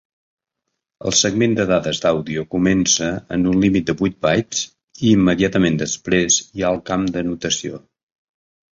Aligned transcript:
El 1.09 1.13
segment 1.19 1.53
de 1.59 1.65
dades 1.71 1.99
d'àudio 2.05 2.45
comença 2.55 3.11
en 3.37 3.45
un 3.53 3.61
límit 3.67 3.87
de 3.93 3.97
vuit 4.01 4.19
"bytes" 4.29 4.65
i 5.05 5.15
immediatament 5.21 5.81
després 5.87 6.43
hi 6.51 6.63
ha 6.69 6.77
el 6.79 6.85
camp 6.93 7.09
d'anotació. 7.17 7.87